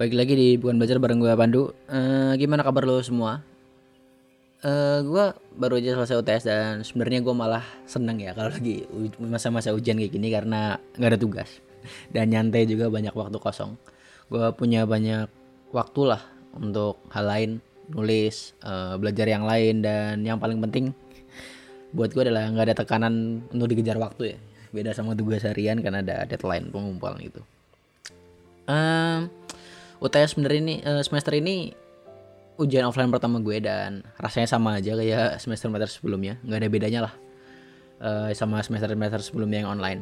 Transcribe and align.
Baik 0.00 0.16
lagi 0.16 0.32
di 0.32 0.48
Bukan 0.56 0.80
Belajar 0.80 0.96
bareng 0.96 1.20
gue 1.20 1.28
Pandu. 1.36 1.76
Eh, 1.84 2.32
gimana 2.40 2.64
kabar 2.64 2.88
lo 2.88 3.04
semua? 3.04 3.44
Eh, 4.64 5.04
gue 5.04 5.24
baru 5.60 5.76
aja 5.76 5.92
selesai 5.92 6.24
UTS 6.24 6.42
dan 6.48 6.80
sebenarnya 6.80 7.20
gue 7.20 7.36
malah 7.36 7.60
seneng 7.84 8.16
ya 8.16 8.32
kalau 8.32 8.48
lagi 8.48 8.88
masa-masa 9.20 9.76
ujian 9.76 10.00
kayak 10.00 10.16
gini 10.16 10.32
karena 10.32 10.80
nggak 10.96 11.10
ada 11.12 11.20
tugas 11.20 11.60
dan 12.16 12.32
nyantai 12.32 12.64
juga 12.64 12.88
banyak 12.88 13.12
waktu 13.12 13.36
kosong. 13.44 13.76
Gue 14.32 14.48
punya 14.56 14.88
banyak 14.88 15.28
waktu 15.68 16.16
lah 16.16 16.24
untuk 16.56 16.96
hal 17.12 17.28
lain, 17.28 17.50
nulis, 17.92 18.56
eh, 18.64 18.96
belajar 18.96 19.28
yang 19.28 19.44
lain 19.44 19.84
dan 19.84 20.24
yang 20.24 20.40
paling 20.40 20.64
penting 20.64 20.96
buat 21.92 22.08
gue 22.16 22.24
adalah 22.24 22.48
nggak 22.48 22.72
ada 22.72 22.76
tekanan 22.80 23.44
untuk 23.52 23.68
dikejar 23.68 24.00
waktu 24.00 24.32
ya. 24.32 24.38
Beda 24.72 24.96
sama 24.96 25.12
tugas 25.12 25.44
harian 25.44 25.84
kan 25.84 25.92
ada 25.92 26.24
deadline 26.24 26.72
pengumpulan 26.72 27.20
gitu. 27.20 27.44
Em, 28.70 28.99
UTS 30.00 30.36
sebenarnya 30.36 30.60
ini 30.64 30.74
eh, 30.80 31.02
semester 31.04 31.36
ini 31.36 31.76
ujian 32.56 32.88
offline 32.88 33.12
pertama 33.12 33.40
gue 33.40 33.56
dan 33.60 34.04
rasanya 34.20 34.48
sama 34.48 34.80
aja 34.80 34.96
kayak 34.96 35.40
semester 35.40 35.68
semester 35.68 35.88
sebelumnya. 35.92 36.40
Nggak 36.40 36.58
ada 36.60 36.68
bedanya 36.72 37.00
lah 37.08 37.14
eh, 38.00 38.30
sama 38.32 38.64
semester 38.64 38.88
semester 38.88 39.20
sebelumnya 39.20 39.64
yang 39.64 39.76
online. 39.76 40.00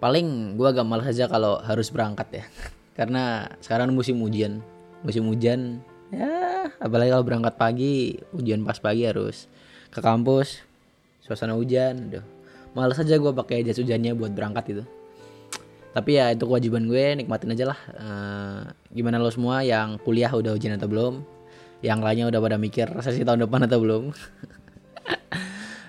Paling 0.00 0.56
gue 0.56 0.68
agak 0.68 0.88
malas 0.88 1.12
aja 1.12 1.28
kalau 1.28 1.60
harus 1.60 1.92
berangkat 1.92 2.28
ya. 2.32 2.44
Karena 2.98 3.48
sekarang 3.60 3.92
musim 3.92 4.16
ujian. 4.24 4.64
Musim 5.04 5.28
hujan 5.28 5.80
ya 6.10 6.68
apalagi 6.82 7.14
kalau 7.14 7.22
berangkat 7.22 7.54
pagi 7.54 8.18
ujian 8.34 8.66
pas 8.66 8.76
pagi 8.80 9.04
harus 9.04 9.48
ke 9.92 10.00
kampus. 10.00 10.64
Suasana 11.20 11.56
hujan 11.56 12.08
aduh. 12.08 12.24
Malas 12.72 12.96
aja 12.96 13.20
gue 13.20 13.32
pakai 13.36 13.66
jas 13.66 13.76
hujannya 13.76 14.16
buat 14.16 14.32
berangkat 14.32 14.64
gitu 14.72 14.84
tapi 15.90 16.22
ya 16.22 16.30
itu 16.30 16.46
kewajiban 16.46 16.86
gue 16.86 17.18
nikmatin 17.18 17.50
aja 17.50 17.74
lah. 17.74 17.80
Eh, 17.90 18.62
gimana 18.94 19.18
lo 19.18 19.30
semua? 19.34 19.66
Yang 19.66 19.98
kuliah 20.06 20.30
udah 20.30 20.54
ujian 20.54 20.78
atau 20.78 20.86
belum? 20.86 21.26
Yang 21.82 21.98
lainnya 22.06 22.26
udah 22.30 22.40
pada 22.40 22.56
mikir 22.60 22.86
resesi 22.86 23.26
tahun 23.26 23.42
depan 23.48 23.66
atau 23.66 23.78
belum? 23.82 24.02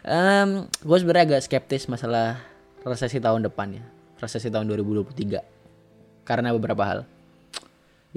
Em, 0.02 0.66
gue 0.66 0.97
sebenarnya 0.97 1.38
agak 1.38 1.41
skeptis 1.45 1.85
masalah 1.85 2.41
resesi 2.81 3.21
tahun 3.21 3.45
depan 3.45 3.77
ya. 3.77 3.83
Resesi 4.17 4.49
tahun 4.49 4.66
2023 4.73 6.25
karena 6.25 6.49
beberapa 6.58 6.81
hal. 6.81 6.99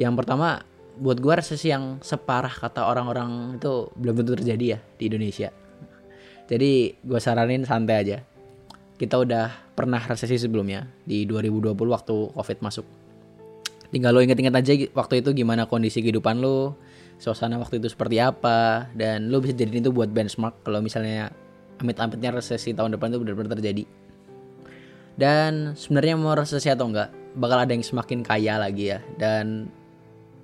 Yang 0.01 0.25
pertama 0.25 0.65
buat 0.97 1.21
gue 1.21 1.35
resesi 1.37 1.69
yang 1.69 2.01
separah 2.01 2.55
kata 2.65 2.89
orang-orang 2.89 3.61
itu 3.61 3.93
belum 4.01 4.25
tentu 4.25 4.33
terjadi 4.41 4.65
ya 4.65 4.79
di 4.97 5.13
Indonesia. 5.13 5.53
Jadi 6.49 6.97
gue 7.05 7.21
saranin 7.21 7.69
santai 7.69 7.97
aja 8.01 8.19
kita 8.95 9.19
udah 9.19 9.75
pernah 9.75 9.99
resesi 9.99 10.39
sebelumnya 10.39 10.87
di 11.03 11.27
2020 11.27 11.75
waktu 11.75 12.15
covid 12.31 12.59
masuk. 12.63 12.87
Tinggal 13.91 14.11
lo 14.15 14.23
inget-inget 14.23 14.55
aja 14.55 14.73
waktu 14.95 15.23
itu 15.23 15.31
gimana 15.35 15.67
kondisi 15.71 16.03
kehidupan 16.03 16.43
lo 16.43 16.79
suasana 17.19 17.59
waktu 17.63 17.79
itu 17.79 17.91
seperti 17.91 18.19
apa 18.19 18.91
dan 18.95 19.31
lo 19.31 19.39
bisa 19.39 19.55
jadiin 19.55 19.87
itu 19.87 19.95
buat 19.95 20.11
benchmark 20.11 20.67
kalau 20.67 20.83
misalnya 20.83 21.31
amit-amitnya 21.79 22.35
resesi 22.35 22.75
tahun 22.75 22.99
depan 22.99 23.15
itu 23.15 23.19
benar-benar 23.23 23.59
terjadi. 23.59 23.85
Dan 25.15 25.79
sebenarnya 25.79 26.15
mau 26.19 26.35
resesi 26.35 26.67
atau 26.71 26.91
enggak 26.91 27.11
bakal 27.39 27.67
ada 27.67 27.71
yang 27.71 27.87
semakin 27.87 28.23
kaya 28.23 28.59
lagi 28.59 28.95
ya 28.95 28.99
dan 29.19 29.71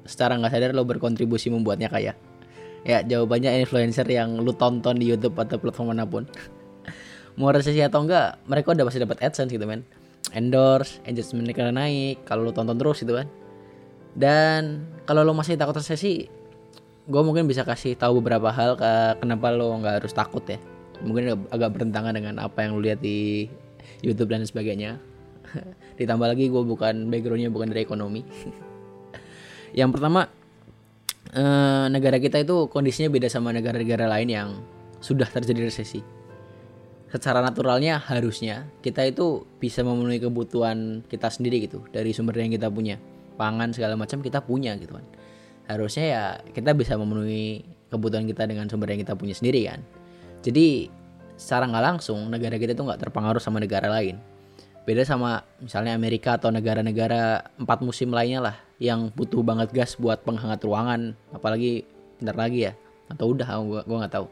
secara 0.07 0.39
nggak 0.39 0.51
sadar 0.51 0.71
lo 0.75 0.87
berkontribusi 0.87 1.51
membuatnya 1.51 1.91
kaya. 1.91 2.15
Ya 2.87 3.03
jawabannya 3.03 3.63
influencer 3.63 4.07
yang 4.09 4.41
lu 4.41 4.55
tonton 4.55 4.97
di 4.99 5.11
YouTube 5.11 5.37
atau 5.39 5.59
platform 5.59 5.93
mana 5.93 6.07
pun 6.07 6.25
mau 7.39 7.51
resesi 7.55 7.79
atau 7.85 8.03
enggak 8.03 8.41
mereka 8.49 8.75
udah 8.75 8.85
pasti 8.87 8.99
dapat 9.03 9.19
adsense 9.23 9.53
gitu 9.53 9.63
men. 9.69 9.87
Endorse 10.31 11.03
engagement 11.07 11.47
mereka 11.47 11.71
naik 11.71 12.23
kalau 12.27 12.47
lu 12.47 12.53
tonton 12.55 12.79
terus 12.79 13.03
gitu 13.03 13.15
kan. 13.15 13.27
Dan 14.15 14.87
kalau 15.07 15.23
lo 15.23 15.35
masih 15.35 15.55
takut 15.55 15.79
resesi 15.79 16.27
gue 17.11 17.23
mungkin 17.27 17.51
bisa 17.51 17.67
kasih 17.67 17.99
tahu 17.99 18.23
beberapa 18.23 18.55
hal 18.55 18.79
ke 18.79 19.23
kenapa 19.23 19.51
lo 19.51 19.75
nggak 19.79 20.03
harus 20.03 20.15
takut 20.15 20.43
ya. 20.47 20.59
Mungkin 21.03 21.35
agak- 21.35 21.51
agak 21.51 21.71
bertentangan 21.79 22.13
dengan 22.15 22.35
apa 22.43 22.59
yang 22.63 22.79
lo 22.79 22.81
lihat 22.83 23.01
di 23.03 23.47
YouTube 24.03 24.31
dan 24.31 24.47
sebagainya. 24.47 24.99
Ditambah 25.99 26.27
lagi 26.31 26.47
gue 26.47 26.63
bukan 26.63 27.11
backgroundnya 27.11 27.51
bukan 27.51 27.75
dari 27.75 27.83
ekonomi. 27.83 28.23
Yang 29.79 29.91
pertama 29.99 30.27
eh, 31.35 31.87
negara 31.91 32.19
kita 32.19 32.43
itu 32.43 32.67
kondisinya 32.71 33.11
beda 33.11 33.31
sama 33.31 33.55
negara-negara 33.55 34.11
lain 34.11 34.29
yang 34.31 34.49
sudah 35.01 35.27
terjadi 35.31 35.71
resesi 35.71 36.20
secara 37.11 37.43
naturalnya 37.43 37.99
harusnya 37.99 38.71
kita 38.87 39.03
itu 39.03 39.43
bisa 39.59 39.83
memenuhi 39.83 40.23
kebutuhan 40.23 41.03
kita 41.11 41.27
sendiri 41.27 41.67
gitu 41.67 41.83
dari 41.91 42.15
sumber 42.15 42.39
yang 42.39 42.55
kita 42.55 42.71
punya. 42.71 42.97
Pangan 43.35 43.75
segala 43.75 43.99
macam 43.99 44.23
kita 44.23 44.39
punya 44.45 44.79
gitu 44.79 44.95
kan. 44.95 45.07
Harusnya 45.67 46.05
ya 46.07 46.23
kita 46.55 46.71
bisa 46.75 46.95
memenuhi 46.95 47.67
kebutuhan 47.91 48.25
kita 48.31 48.47
dengan 48.47 48.71
sumber 48.71 48.95
yang 48.95 49.03
kita 49.03 49.19
punya 49.19 49.35
sendiri 49.35 49.67
kan. 49.67 49.83
Jadi 50.47 50.87
secara 51.35 51.67
nggak 51.67 51.85
langsung 51.85 52.31
negara 52.31 52.55
kita 52.57 52.79
itu 52.79 52.83
nggak 52.87 53.03
terpengaruh 53.03 53.43
sama 53.43 53.59
negara 53.59 53.91
lain. 53.91 54.21
Beda 54.87 55.03
sama 55.03 55.43
misalnya 55.59 55.99
Amerika 55.99 56.39
atau 56.39 56.49
negara-negara 56.55 57.53
empat 57.59 57.83
musim 57.83 58.15
lainnya 58.15 58.41
lah 58.41 58.57
yang 58.81 59.13
butuh 59.13 59.43
banget 59.43 59.75
gas 59.75 59.99
buat 59.99 60.23
penghangat 60.23 60.63
ruangan. 60.63 61.19
Apalagi 61.35 61.83
bentar 62.23 62.39
lagi 62.39 62.71
ya. 62.71 62.73
Atau 63.11 63.35
udah 63.35 63.49
gua 63.83 64.07
nggak 64.07 64.15
tahu. 64.15 64.27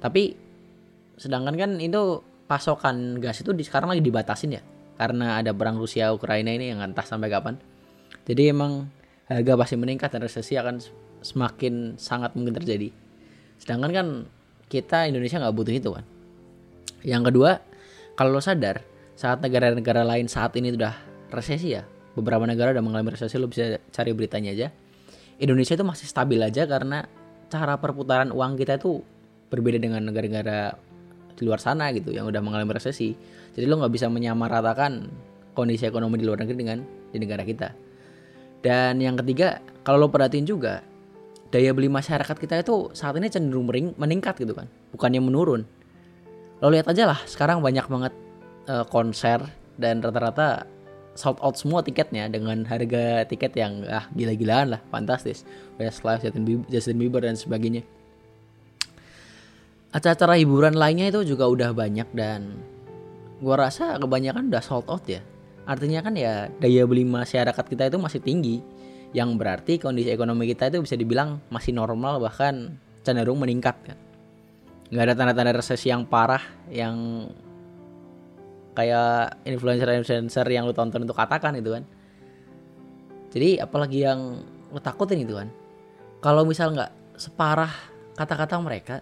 Tapi 0.00 0.49
sedangkan 1.20 1.52
kan 1.60 1.70
itu 1.76 2.24
pasokan 2.48 3.20
gas 3.20 3.44
itu 3.44 3.52
di 3.52 3.60
sekarang 3.60 3.92
lagi 3.92 4.00
dibatasin 4.00 4.56
ya 4.56 4.62
karena 4.96 5.36
ada 5.36 5.52
perang 5.52 5.76
Rusia 5.76 6.08
Ukraina 6.16 6.48
ini 6.52 6.72
yang 6.72 6.80
entah 6.80 7.04
sampai 7.04 7.28
kapan. 7.28 7.60
Jadi 8.24 8.52
emang 8.52 8.88
harga 9.28 9.52
pasti 9.56 9.76
meningkat 9.76 10.12
dan 10.12 10.20
resesi 10.24 10.56
akan 10.56 10.80
semakin 11.20 12.00
sangat 12.00 12.32
mungkin 12.36 12.56
terjadi. 12.56 12.88
Sedangkan 13.60 13.90
kan 13.92 14.06
kita 14.68 15.08
Indonesia 15.08 15.40
nggak 15.40 15.56
butuh 15.56 15.74
itu 15.76 15.90
kan. 15.92 16.04
Yang 17.04 17.22
kedua 17.32 17.50
kalau 18.16 18.36
lo 18.36 18.42
sadar 18.44 18.84
saat 19.16 19.40
negara-negara 19.44 20.04
lain 20.04 20.28
saat 20.28 20.56
ini 20.56 20.72
udah 20.72 20.96
resesi 21.32 21.76
ya 21.76 21.84
beberapa 22.16 22.44
negara 22.44 22.74
udah 22.74 22.84
mengalami 22.84 23.14
resesi 23.14 23.36
lo 23.36 23.48
bisa 23.48 23.80
cari 23.92 24.10
beritanya 24.16 24.52
aja. 24.52 24.68
Indonesia 25.40 25.76
itu 25.76 25.84
masih 25.84 26.04
stabil 26.08 26.40
aja 26.40 26.68
karena 26.68 27.08
cara 27.48 27.80
perputaran 27.80 28.32
uang 28.36 28.60
kita 28.60 28.76
itu 28.76 29.00
berbeda 29.48 29.80
dengan 29.80 30.04
negara-negara 30.04 30.89
di 31.40 31.48
luar 31.48 31.56
sana 31.56 31.88
gitu 31.96 32.12
yang 32.12 32.28
udah 32.28 32.44
mengalami 32.44 32.76
resesi. 32.76 33.16
Jadi 33.56 33.64
lo 33.64 33.80
nggak 33.80 33.92
bisa 33.96 34.12
menyamaratakan 34.12 35.08
kondisi 35.56 35.88
ekonomi 35.88 36.20
di 36.20 36.28
luar 36.28 36.44
negeri 36.44 36.56
dengan 36.60 36.78
di 36.84 37.16
negara 37.16 37.40
kita. 37.40 37.72
Dan 38.60 39.00
yang 39.00 39.16
ketiga, 39.16 39.64
kalau 39.80 40.04
lo 40.04 40.08
perhatiin 40.12 40.44
juga 40.44 40.84
daya 41.48 41.72
beli 41.72 41.88
masyarakat 41.88 42.36
kita 42.36 42.60
itu 42.60 42.92
saat 42.92 43.16
ini 43.16 43.32
cenderung 43.32 43.64
meningkat 43.96 44.36
gitu 44.36 44.52
kan, 44.52 44.68
bukannya 44.92 45.24
menurun. 45.24 45.64
Lo 46.60 46.68
lihat 46.68 46.92
aja 46.92 47.08
lah, 47.08 47.20
sekarang 47.24 47.64
banyak 47.64 47.88
banget 47.88 48.12
eh, 48.68 48.84
konser 48.92 49.40
dan 49.80 50.04
rata-rata 50.04 50.68
sold 51.16 51.40
out 51.40 51.56
semua 51.56 51.80
tiketnya 51.80 52.28
dengan 52.28 52.62
harga 52.68 53.24
tiket 53.26 53.56
yang 53.56 53.82
ah 53.88 54.04
gila-gilaan 54.12 54.76
lah, 54.76 54.80
fantastis. 54.92 55.48
Westlife, 55.80 56.20
Justin 56.20 56.44
Justin 56.68 57.00
Bieber 57.00 57.24
dan 57.24 57.34
sebagainya 57.34 57.80
acara-acara 59.90 60.38
hiburan 60.38 60.78
lainnya 60.78 61.10
itu 61.10 61.34
juga 61.34 61.50
udah 61.50 61.74
banyak 61.74 62.08
dan 62.14 62.62
gua 63.42 63.66
rasa 63.68 63.98
kebanyakan 63.98 64.50
udah 64.50 64.62
sold 64.62 64.86
out 64.86 65.02
ya. 65.06 65.22
Artinya 65.66 66.02
kan 66.02 66.14
ya 66.14 66.50
daya 66.58 66.86
beli 66.86 67.06
masyarakat 67.06 67.64
kita 67.66 67.90
itu 67.90 67.98
masih 67.98 68.20
tinggi 68.22 68.62
yang 69.10 69.34
berarti 69.34 69.82
kondisi 69.82 70.14
ekonomi 70.14 70.46
kita 70.46 70.70
itu 70.70 70.82
bisa 70.86 70.94
dibilang 70.94 71.42
masih 71.50 71.74
normal 71.74 72.22
bahkan 72.22 72.78
cenderung 73.02 73.42
meningkat 73.42 73.74
kan. 73.82 73.98
Nggak 74.90 75.04
ada 75.06 75.14
tanda-tanda 75.14 75.52
resesi 75.58 75.90
yang 75.90 76.06
parah 76.06 76.42
yang 76.70 77.26
kayak 78.74 79.42
influencer-influencer 79.46 80.46
yang 80.46 80.66
lu 80.66 80.74
tonton 80.74 81.02
itu 81.02 81.14
katakan 81.14 81.58
itu 81.58 81.74
kan. 81.74 81.84
Jadi 83.30 83.58
apalagi 83.62 83.98
yang 84.06 84.42
lu 84.70 84.80
takutin 84.82 85.22
itu 85.22 85.34
kan. 85.34 85.50
Kalau 86.22 86.46
misal 86.46 86.74
nggak 86.74 87.18
separah 87.18 87.70
kata-kata 88.14 88.58
mereka, 88.60 88.94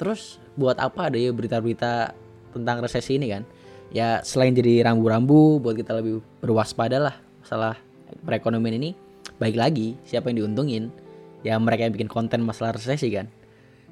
Terus 0.00 0.40
buat 0.56 0.80
apa 0.80 1.12
ada 1.12 1.20
ya 1.20 1.28
berita-berita 1.28 2.16
tentang 2.56 2.80
resesi 2.80 3.20
ini 3.20 3.28
kan? 3.28 3.44
Ya 3.92 4.24
selain 4.24 4.56
jadi 4.56 4.80
rambu-rambu 4.88 5.60
buat 5.60 5.76
kita 5.76 5.92
lebih 6.00 6.24
berwaspada 6.40 6.96
lah 6.96 7.14
masalah 7.44 7.76
perekonomian 8.24 8.80
ini. 8.80 8.90
Baik 9.36 9.60
lagi 9.60 10.00
siapa 10.08 10.32
yang 10.32 10.40
diuntungin? 10.40 10.88
Ya 11.44 11.60
mereka 11.60 11.84
yang 11.84 11.92
bikin 11.92 12.08
konten 12.08 12.40
masalah 12.40 12.80
resesi 12.80 13.12
kan. 13.12 13.28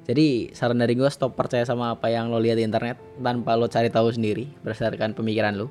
Jadi 0.09 0.49
saran 0.57 0.81
dari 0.81 0.97
gue 0.97 1.05
stop 1.13 1.37
percaya 1.37 1.61
sama 1.69 1.93
apa 1.93 2.09
yang 2.09 2.33
lo 2.33 2.41
lihat 2.41 2.57
di 2.57 2.65
internet 2.65 2.97
tanpa 3.21 3.53
lo 3.53 3.69
cari 3.69 3.93
tahu 3.93 4.09
sendiri 4.09 4.49
berdasarkan 4.65 5.13
pemikiran 5.13 5.53
lo. 5.53 5.69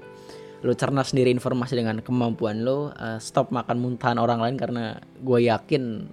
Lo 0.62 0.70
cerna 0.78 1.02
sendiri 1.02 1.34
informasi 1.34 1.74
dengan 1.74 1.98
kemampuan 1.98 2.62
lo. 2.62 2.94
eh, 2.94 3.18
stop 3.18 3.50
makan 3.50 3.82
muntahan 3.82 4.14
orang 4.22 4.38
lain 4.38 4.54
karena 4.54 5.02
gue 5.18 5.50
yakin 5.50 6.06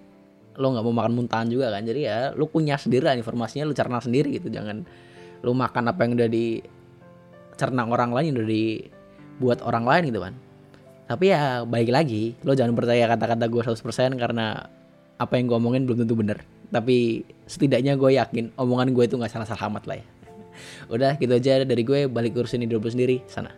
lo 0.55 0.71
nggak 0.71 0.83
mau 0.87 0.95
makan 0.95 1.13
muntahan 1.15 1.47
juga 1.51 1.71
kan 1.71 1.83
jadi 1.83 2.01
ya 2.01 2.17
lo 2.35 2.47
punya 2.47 2.79
sendiri 2.79 3.03
lah 3.05 3.15
informasinya 3.15 3.67
lo 3.67 3.73
cerna 3.75 3.99
sendiri 3.99 4.39
gitu 4.39 4.47
jangan 4.47 4.83
lo 5.43 5.51
makan 5.51 5.91
apa 5.91 5.99
yang 6.07 6.15
udah 6.15 6.29
dicerna 6.31 7.81
orang 7.85 8.11
lain 8.15 8.25
yang 8.31 8.35
udah 8.41 8.49
dibuat 8.49 9.59
orang 9.63 9.85
lain 9.85 10.03
gitu 10.09 10.21
kan 10.23 10.35
Tapi 11.05 11.29
ya 11.29 11.61
baik 11.61 11.93
lagi, 11.93 12.33
lo 12.41 12.57
jangan 12.57 12.73
percaya 12.73 13.05
kata-kata 13.05 13.45
gue 13.45 13.61
100% 13.61 14.17
karena 14.17 14.57
apa 15.21 15.37
yang 15.37 15.45
gue 15.45 15.57
omongin 15.61 15.85
belum 15.85 16.01
tentu 16.01 16.17
bener. 16.17 16.41
Tapi 16.73 17.21
setidaknya 17.45 17.93
gue 17.93 18.17
yakin 18.17 18.57
omongan 18.57 18.89
gue 18.89 19.05
itu 19.05 19.13
nggak 19.13 19.29
salah-salah 19.29 19.69
amat 19.69 19.85
lah 19.85 20.01
ya. 20.01 20.05
Udah 20.97 21.13
gitu 21.21 21.29
aja 21.37 21.61
dari 21.61 21.85
gue 21.85 22.09
balik 22.09 22.33
urusin 22.33 22.65
hidup 22.65 22.81
lo 22.81 22.89
sendiri 22.89 23.21
sana. 23.29 23.53